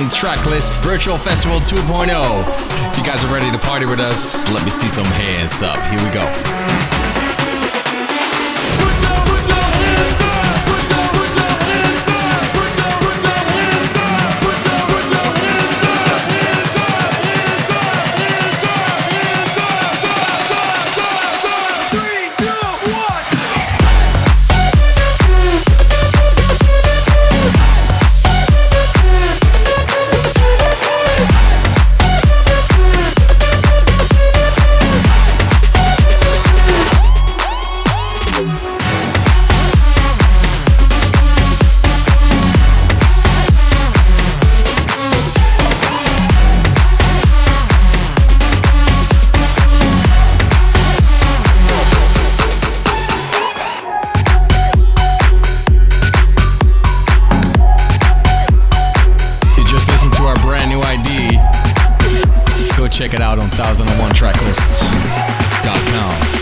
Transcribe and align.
1001 0.00 0.10
track 0.10 0.46
list 0.46 0.76
Virtual 0.82 1.18
Festival 1.18 1.60
2.0. 1.60 2.08
If 2.90 2.98
you 2.98 3.04
guys 3.04 3.22
are 3.22 3.32
ready 3.32 3.50
to 3.50 3.58
party 3.58 3.84
with 3.84 4.00
us, 4.00 4.50
let 4.50 4.64
me 4.64 4.70
see 4.70 4.88
some 4.88 5.04
hands 5.04 5.62
up. 5.62 5.78
Here 5.90 6.02
we 6.02 6.14
go. 6.14 6.99
Check 63.00 63.14
it 63.14 63.22
out 63.22 63.38
on 63.38 63.48
1001tracklists.com. 63.48 66.39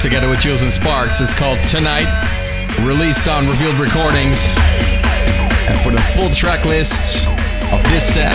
together 0.00 0.28
with 0.28 0.40
Jewelz 0.40 0.62
and 0.62 0.72
Sparks. 0.72 1.20
It's 1.20 1.34
called 1.34 1.58
Tonight, 1.64 2.08
released 2.82 3.28
on 3.28 3.46
Revealed 3.46 3.76
Recordings. 3.76 4.56
And 5.68 5.78
for 5.80 5.90
the 5.90 6.00
full 6.14 6.30
track 6.30 6.64
list 6.64 7.26
of 7.72 7.82
this 7.84 8.14
set, 8.14 8.34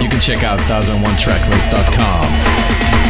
you 0.00 0.08
can 0.08 0.20
check 0.20 0.42
out 0.42 0.58
1001tracklist.com. 0.60 3.05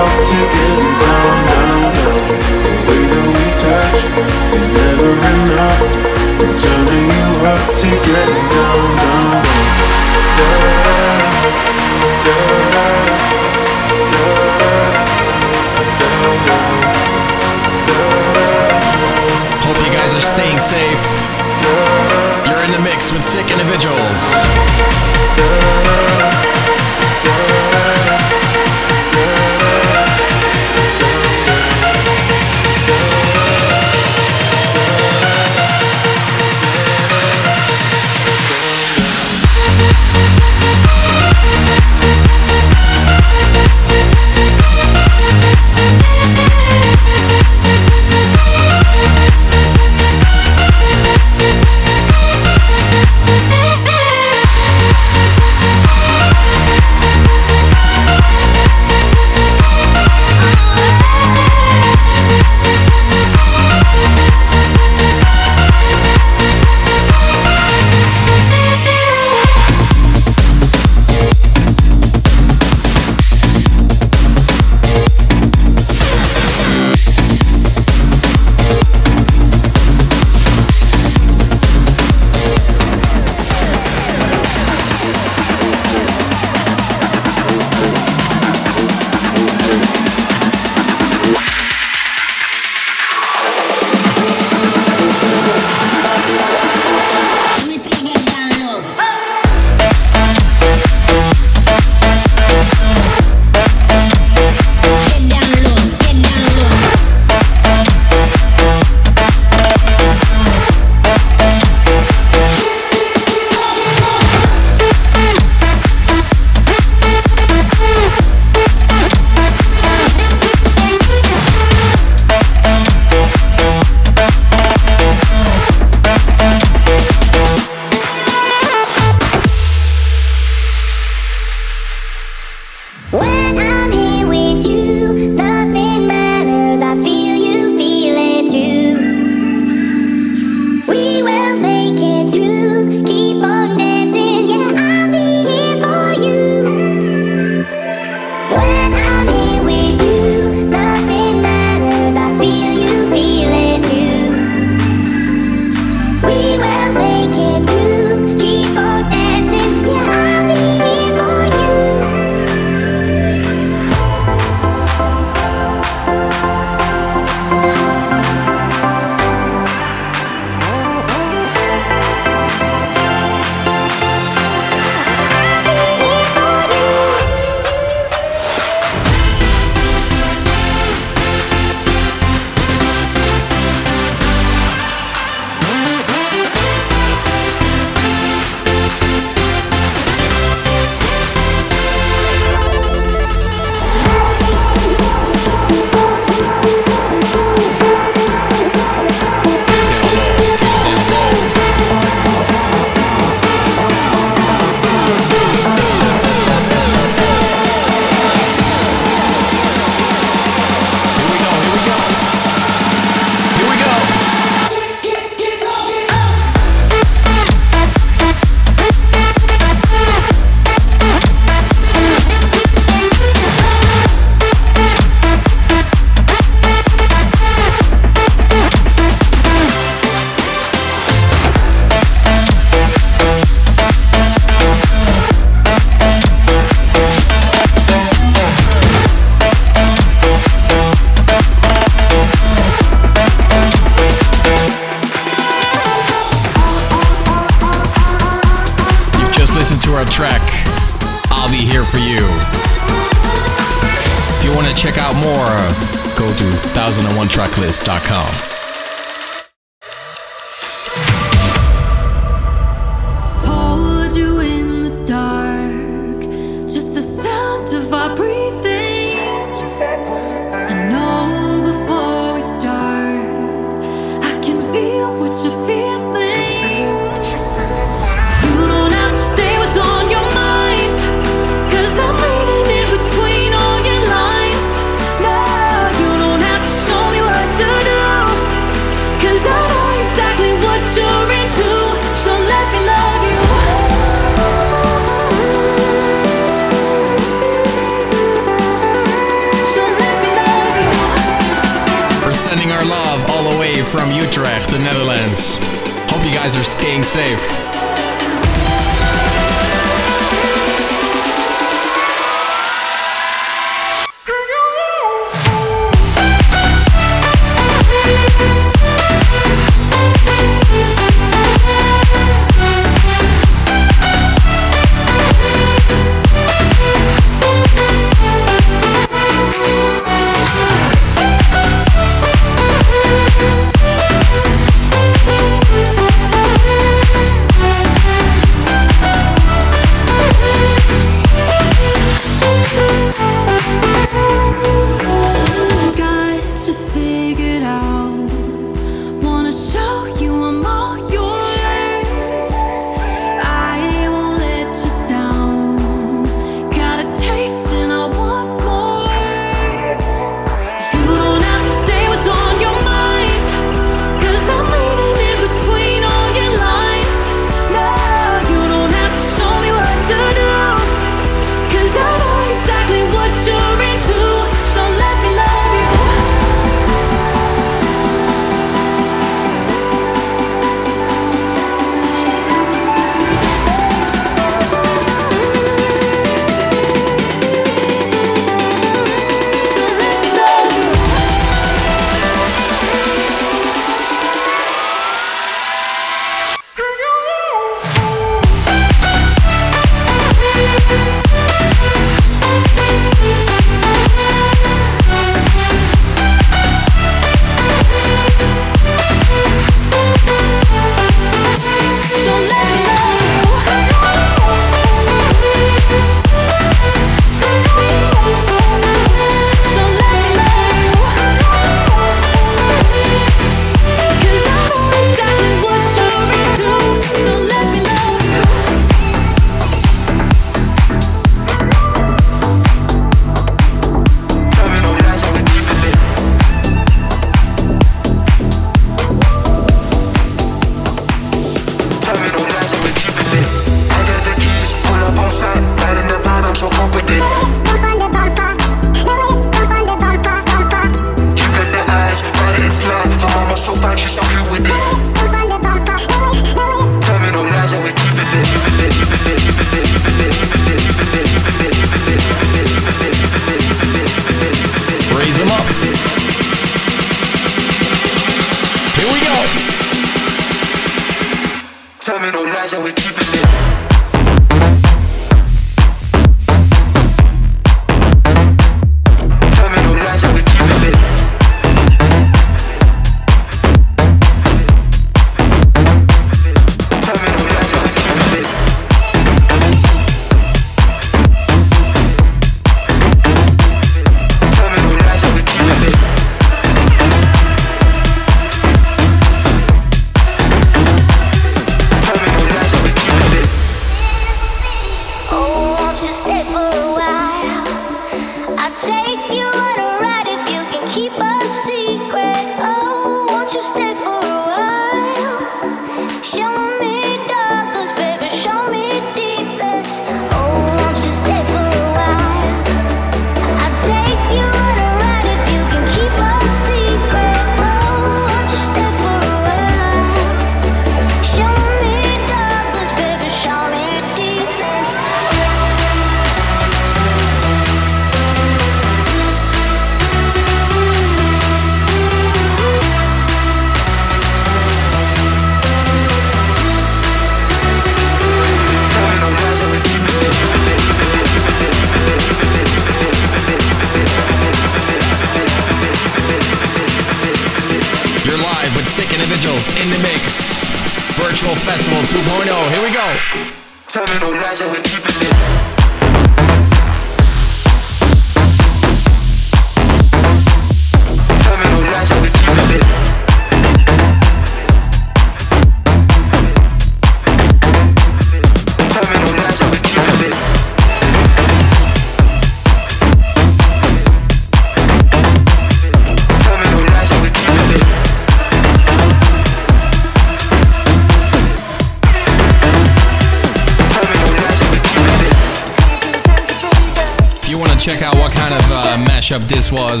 this 599.64 599.72
was. 599.72 600.00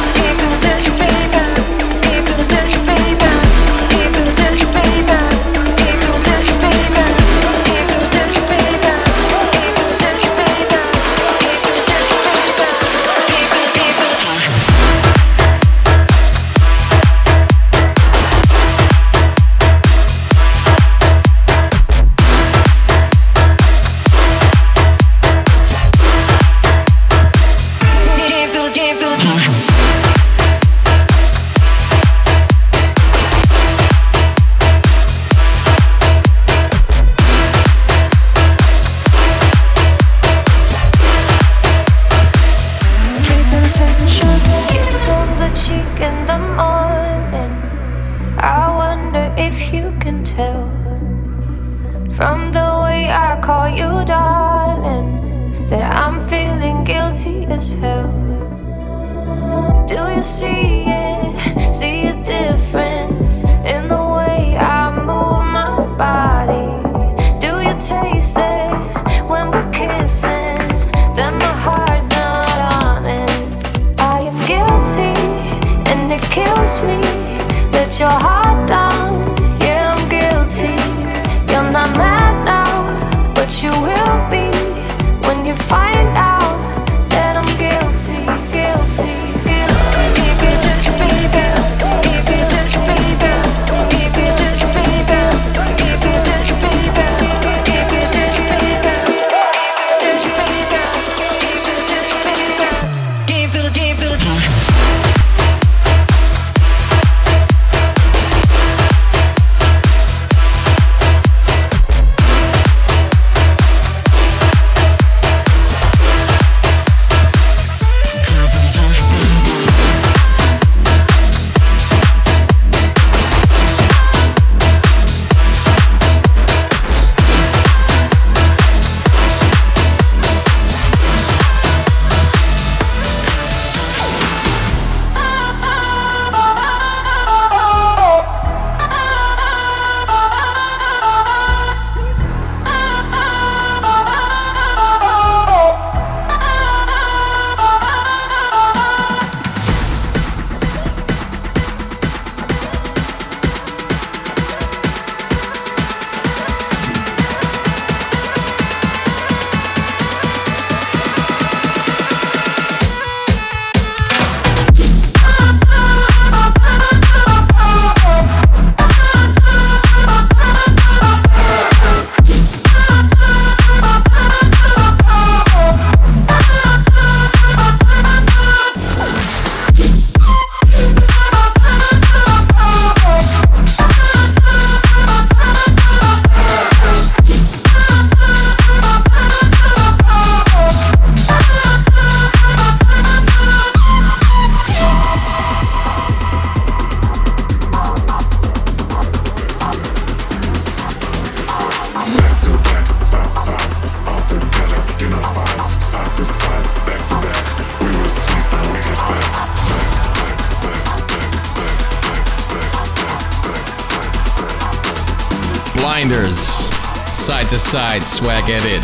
side 216.29 217.49
to 217.49 217.57
side 217.57 218.03
swag 218.03 218.49
edit. 218.49 218.83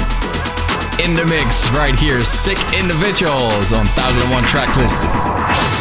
In 1.05 1.13
the 1.13 1.25
mix 1.25 1.69
right 1.69 1.97
here, 1.97 2.23
Sick 2.23 2.57
Individuals 2.73 3.71
on 3.71 3.85
1001 3.85 4.43
Tracklist. 4.45 5.76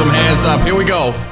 Some 0.00 0.08
hands 0.08 0.46
up. 0.46 0.62
Here 0.62 0.74
we 0.74 0.86
go. 0.86 1.29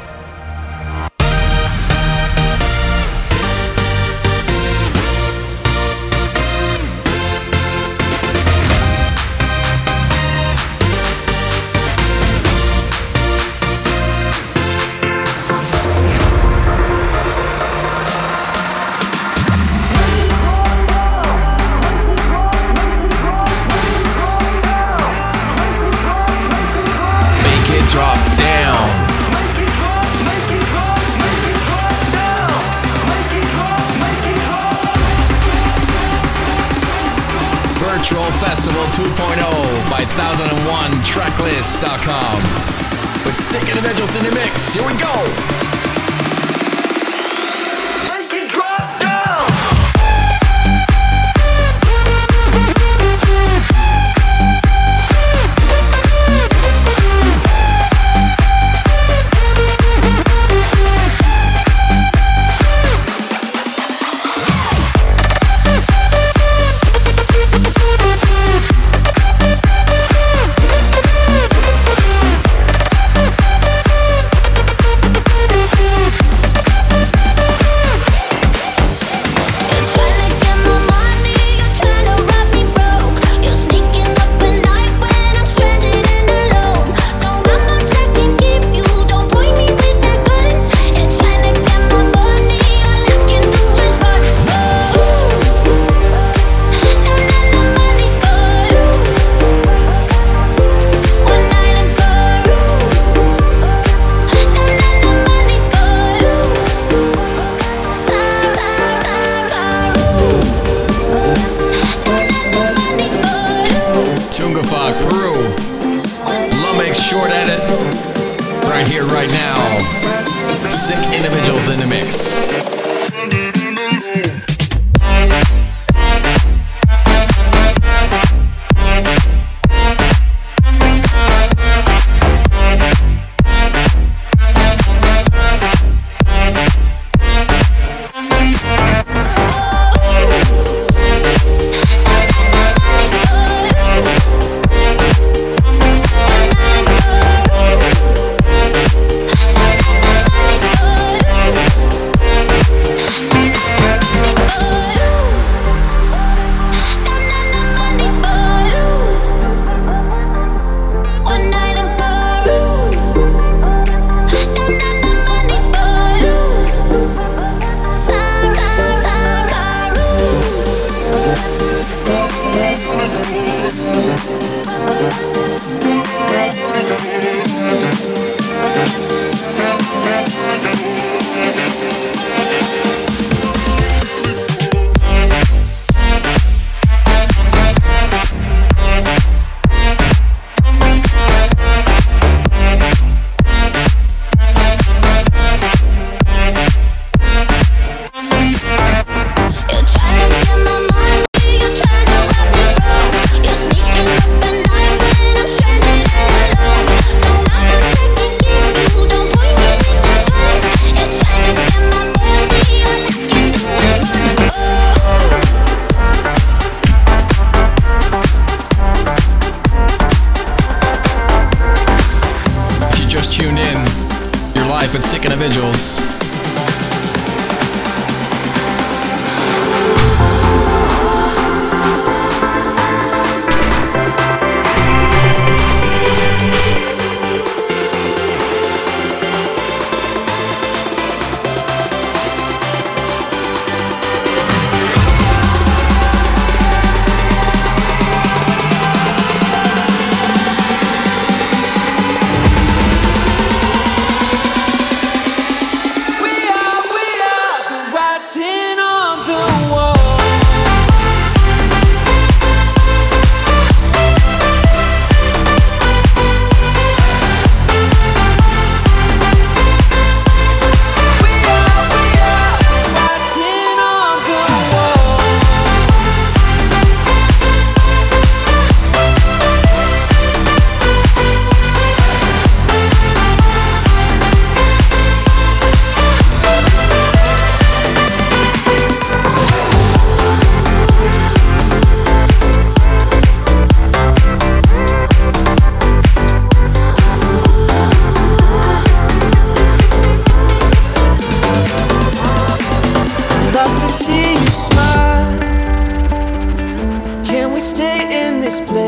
Track 308.67 308.88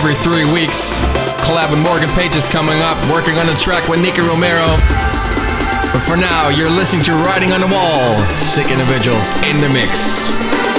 every 0.00 0.14
three 0.14 0.50
weeks. 0.50 0.98
Collab 1.44 1.68
with 1.68 1.78
Morgan 1.78 2.08
Page 2.16 2.34
is 2.34 2.48
coming 2.48 2.80
up, 2.80 2.96
working 3.12 3.36
on 3.36 3.46
a 3.50 3.56
track 3.56 3.86
with 3.86 4.00
Nicky 4.00 4.22
Romero. 4.22 4.64
But 5.92 6.00
for 6.08 6.16
now, 6.16 6.48
you're 6.48 6.70
listening 6.70 7.02
to 7.02 7.12
Writing 7.12 7.52
on 7.52 7.60
the 7.60 7.66
Wall. 7.66 8.16
Sick 8.34 8.70
individuals 8.70 9.28
in 9.44 9.58
the 9.58 9.68
mix. 9.68 10.69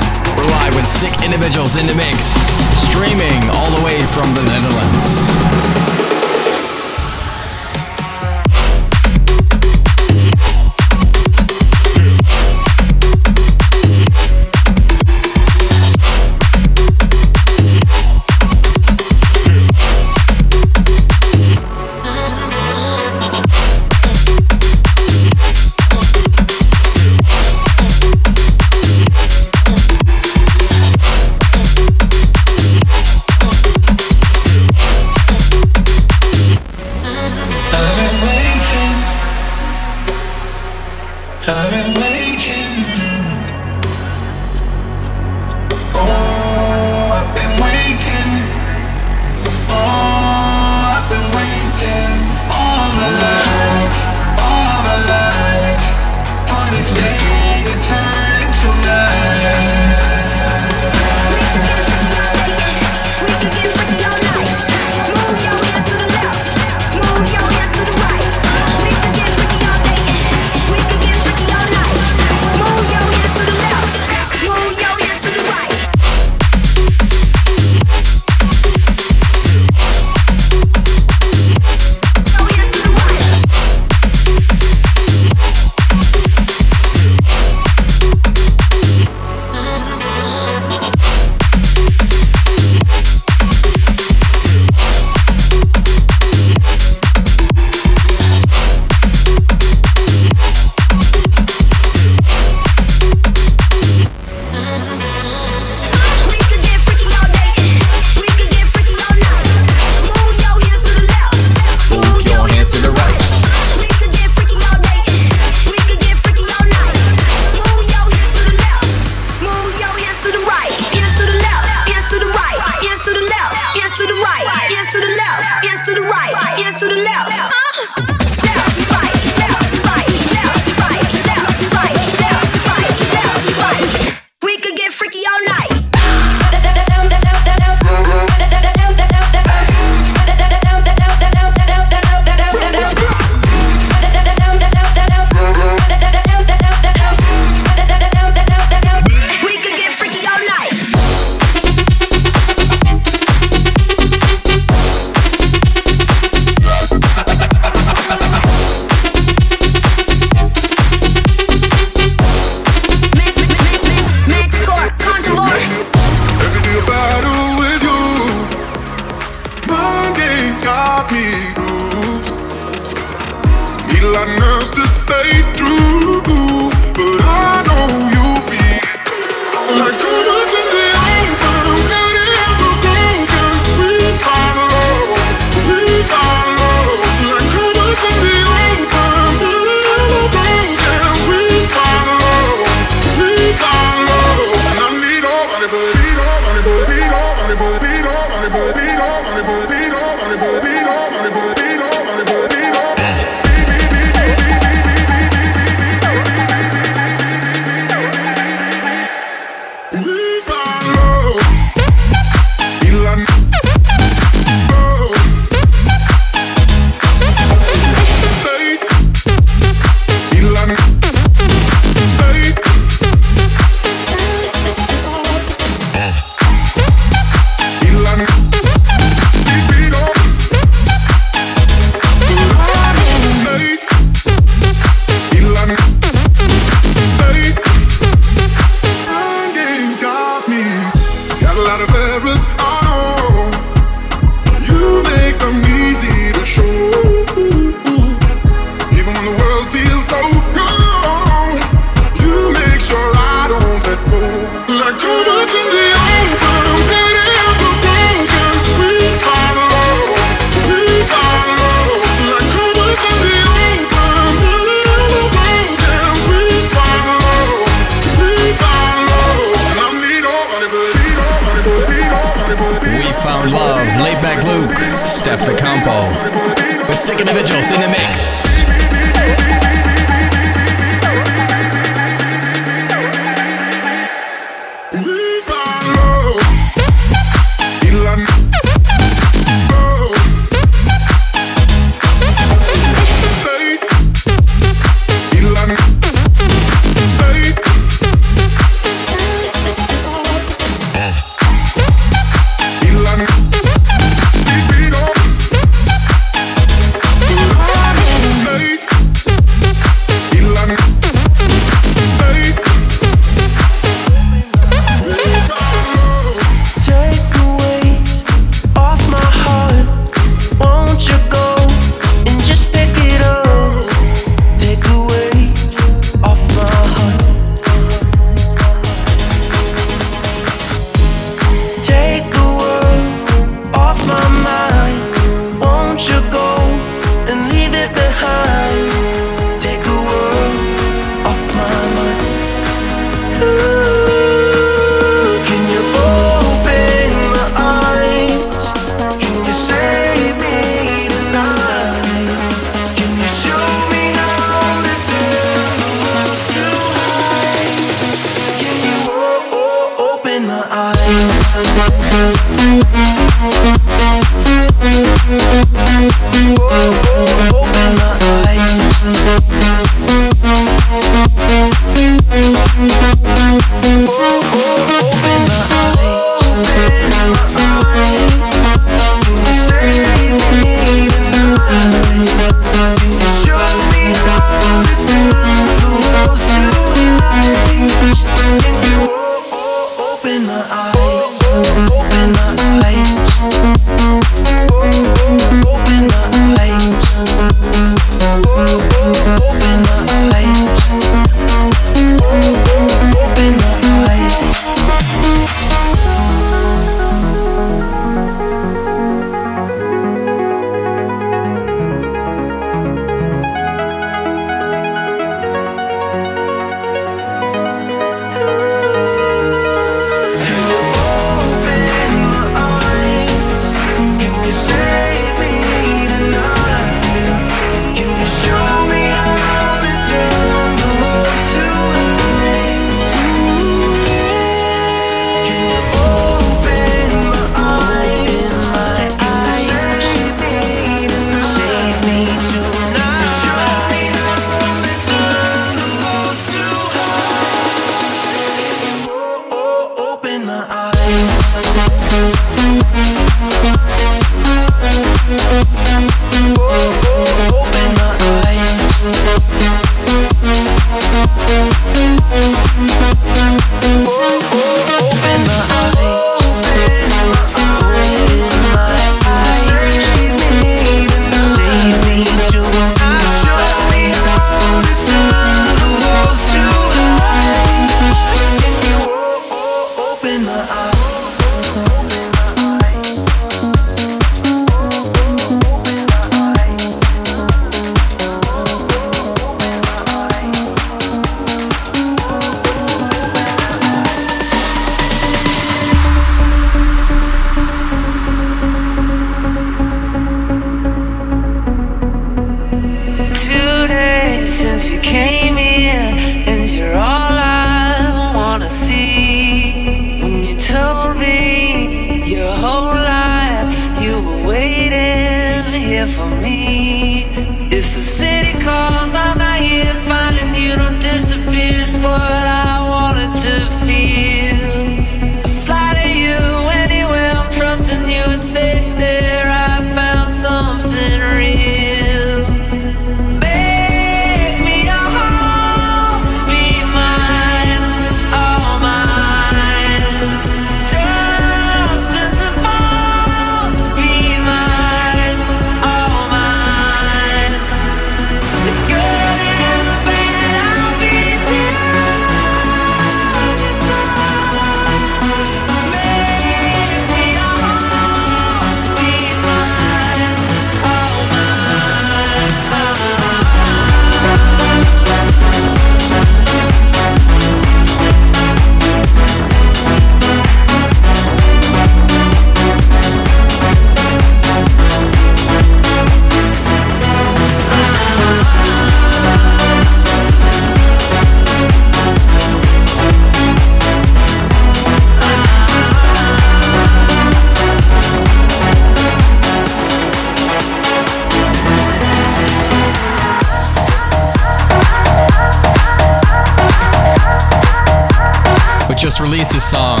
Released 599.30 599.54
a 599.54 599.60
song. 599.60 600.00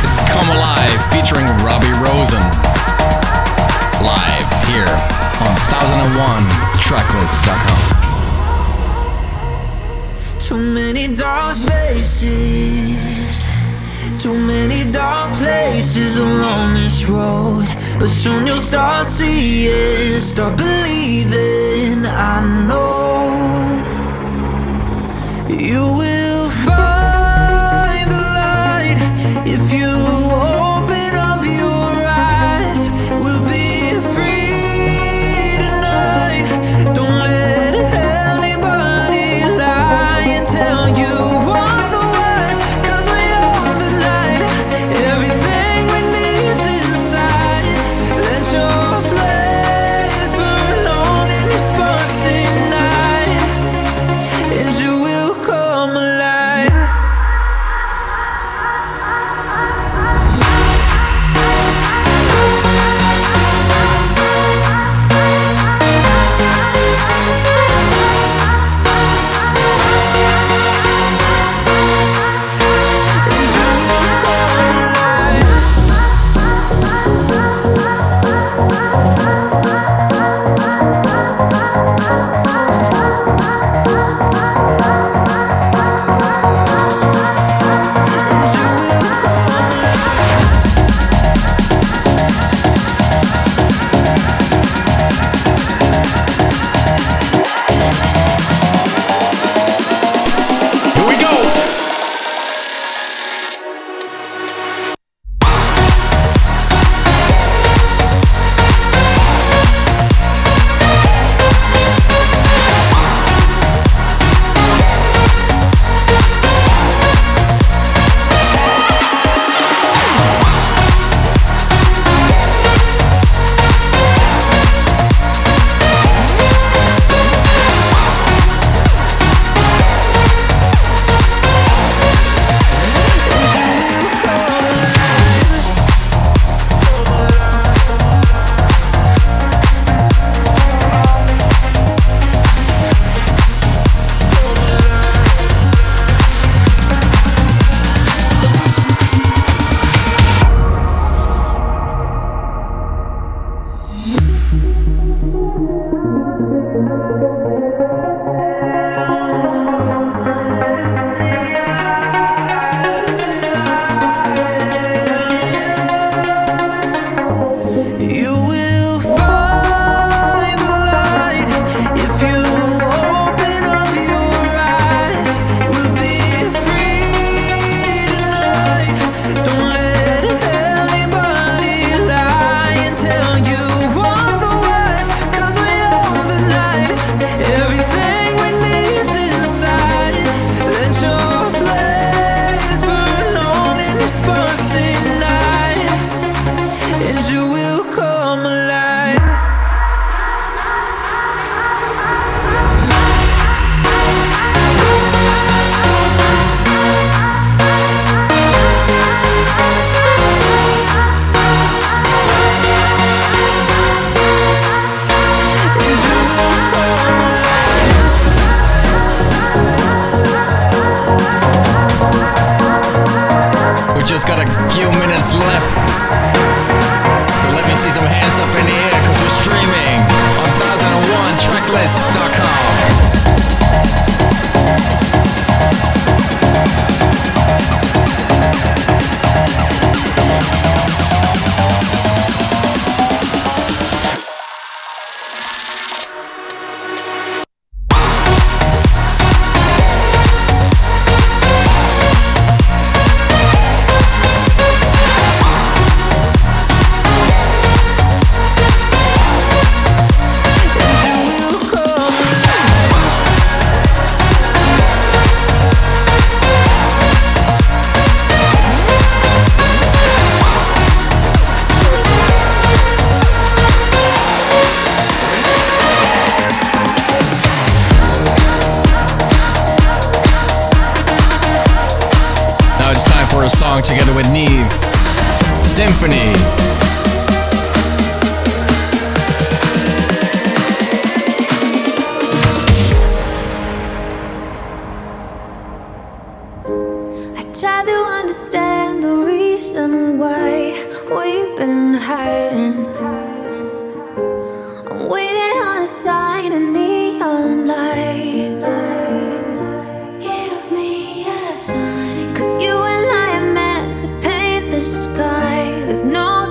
It's 0.00 0.20
Come 0.32 0.48
Alive 0.56 0.96
featuring 1.12 1.44
Robbie 1.60 1.92
Rosen. 2.00 2.40
Live 4.00 4.48
here 4.68 4.88
on 5.44 5.52
1001tracklist.com. 5.68 7.69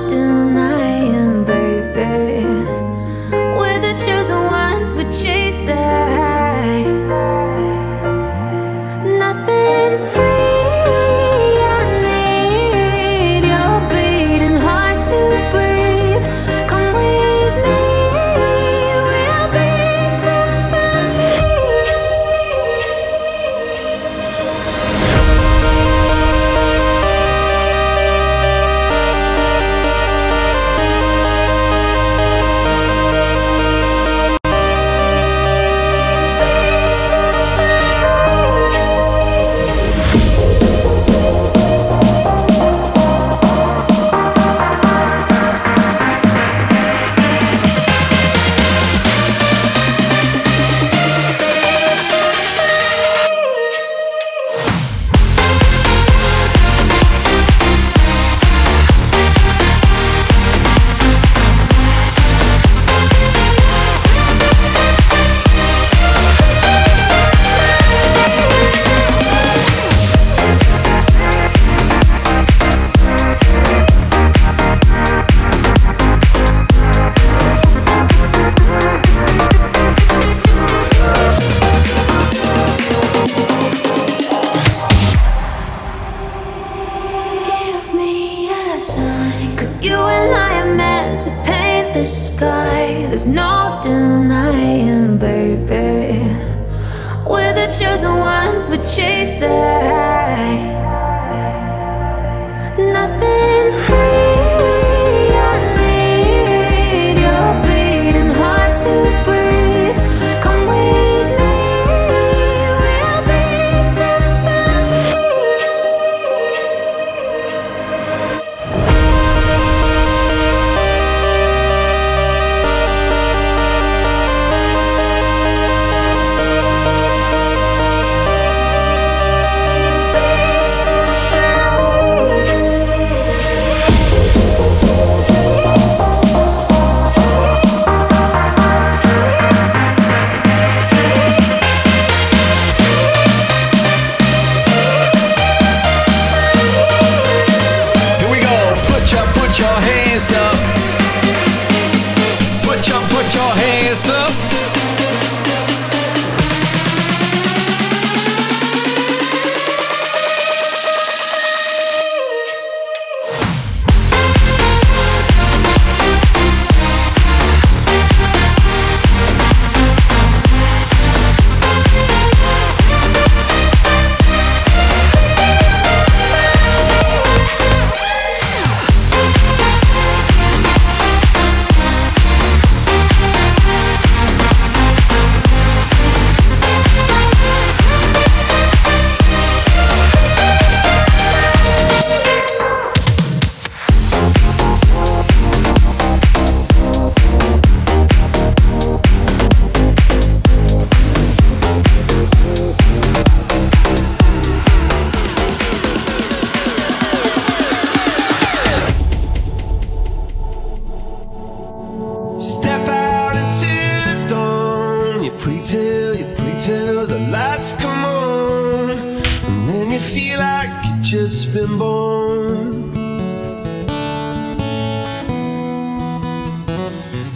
do 0.10 0.50
not 0.50 0.79